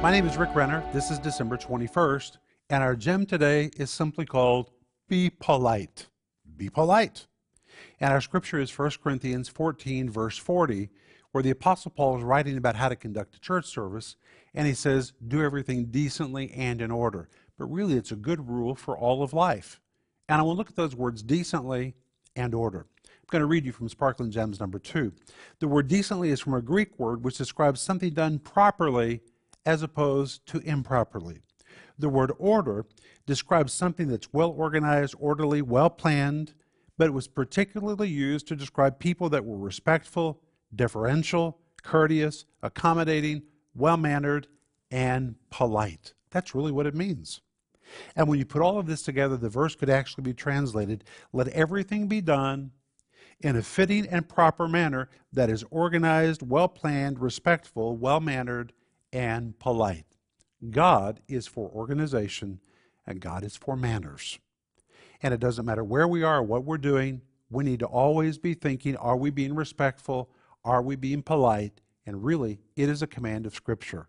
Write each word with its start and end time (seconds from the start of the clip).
My 0.00 0.12
name 0.12 0.28
is 0.28 0.36
Rick 0.36 0.54
Renner. 0.54 0.88
This 0.92 1.10
is 1.10 1.18
December 1.18 1.56
21st, 1.56 2.36
and 2.70 2.84
our 2.84 2.94
gem 2.94 3.26
today 3.26 3.68
is 3.76 3.90
simply 3.90 4.24
called 4.24 4.70
Be 5.08 5.28
Polite. 5.28 6.06
Be 6.56 6.70
polite. 6.70 7.26
And 7.98 8.12
our 8.12 8.20
scripture 8.20 8.60
is 8.60 8.78
1 8.78 8.92
Corinthians 9.02 9.48
14, 9.48 10.08
verse 10.08 10.38
40, 10.38 10.90
where 11.32 11.42
the 11.42 11.50
Apostle 11.50 11.90
Paul 11.90 12.16
is 12.16 12.22
writing 12.22 12.56
about 12.56 12.76
how 12.76 12.88
to 12.88 12.94
conduct 12.94 13.34
a 13.34 13.40
church 13.40 13.66
service, 13.66 14.14
and 14.54 14.68
he 14.68 14.72
says, 14.72 15.14
Do 15.26 15.42
everything 15.42 15.86
decently 15.86 16.52
and 16.52 16.80
in 16.80 16.92
order. 16.92 17.28
But 17.58 17.64
really, 17.64 17.94
it's 17.94 18.12
a 18.12 18.16
good 18.16 18.48
rule 18.48 18.76
for 18.76 18.96
all 18.96 19.24
of 19.24 19.32
life. 19.32 19.80
And 20.28 20.40
I 20.40 20.44
want 20.44 20.54
to 20.54 20.58
look 20.58 20.70
at 20.70 20.76
those 20.76 20.94
words 20.94 21.24
decently 21.24 21.96
and 22.36 22.54
order. 22.54 22.86
I'm 23.04 23.26
going 23.30 23.40
to 23.40 23.46
read 23.46 23.66
you 23.66 23.72
from 23.72 23.88
Sparkling 23.88 24.30
Gems 24.30 24.60
number 24.60 24.78
two. 24.78 25.12
The 25.58 25.66
word 25.66 25.88
decently 25.88 26.30
is 26.30 26.38
from 26.38 26.54
a 26.54 26.62
Greek 26.62 26.96
word 27.00 27.24
which 27.24 27.36
describes 27.36 27.80
something 27.80 28.14
done 28.14 28.38
properly 28.38 29.22
as 29.68 29.82
opposed 29.82 30.46
to 30.46 30.60
improperly. 30.60 31.42
The 31.98 32.08
word 32.08 32.32
order 32.38 32.86
describes 33.26 33.74
something 33.74 34.08
that's 34.08 34.32
well 34.32 34.48
organized, 34.50 35.14
orderly, 35.18 35.60
well 35.60 35.90
planned, 35.90 36.54
but 36.96 37.08
it 37.08 37.12
was 37.12 37.28
particularly 37.28 38.08
used 38.08 38.48
to 38.48 38.56
describe 38.56 38.98
people 38.98 39.28
that 39.28 39.44
were 39.44 39.58
respectful, 39.58 40.40
deferential, 40.74 41.58
courteous, 41.82 42.46
accommodating, 42.62 43.42
well 43.74 43.98
mannered, 43.98 44.46
and 44.90 45.34
polite. 45.50 46.14
That's 46.30 46.54
really 46.54 46.72
what 46.72 46.86
it 46.86 46.94
means. 46.94 47.42
And 48.16 48.26
when 48.26 48.38
you 48.38 48.46
put 48.46 48.62
all 48.62 48.78
of 48.78 48.86
this 48.86 49.02
together, 49.02 49.36
the 49.36 49.50
verse 49.50 49.74
could 49.74 49.90
actually 49.90 50.22
be 50.22 50.32
translated 50.32 51.04
let 51.34 51.48
everything 51.48 52.08
be 52.08 52.22
done 52.22 52.70
in 53.40 53.54
a 53.54 53.62
fitting 53.62 54.06
and 54.08 54.26
proper 54.26 54.66
manner 54.66 55.10
that 55.34 55.50
is 55.50 55.62
organized, 55.70 56.40
well 56.40 56.68
planned, 56.68 57.20
respectful, 57.20 57.98
well 57.98 58.18
mannered, 58.18 58.72
and 59.12 59.58
polite. 59.58 60.06
God 60.70 61.20
is 61.28 61.46
for 61.46 61.70
organization 61.70 62.60
and 63.06 63.20
God 63.20 63.44
is 63.44 63.56
for 63.56 63.76
manners. 63.76 64.38
And 65.22 65.32
it 65.34 65.40
doesn't 65.40 65.64
matter 65.64 65.84
where 65.84 66.06
we 66.06 66.22
are 66.22 66.42
what 66.42 66.64
we're 66.64 66.78
doing, 66.78 67.22
we 67.50 67.64
need 67.64 67.80
to 67.80 67.86
always 67.86 68.38
be 68.38 68.54
thinking 68.54 68.96
are 68.96 69.16
we 69.16 69.30
being 69.30 69.54
respectful? 69.54 70.30
Are 70.64 70.82
we 70.82 70.96
being 70.96 71.22
polite? 71.22 71.80
And 72.04 72.24
really, 72.24 72.60
it 72.76 72.88
is 72.88 73.02
a 73.02 73.06
command 73.06 73.46
of 73.46 73.54
Scripture. 73.54 74.08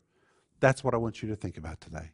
That's 0.59 0.83
what 0.83 0.93
I 0.93 0.97
want 0.97 1.21
you 1.21 1.29
to 1.29 1.35
think 1.35 1.57
about 1.57 1.79
today. 1.79 2.11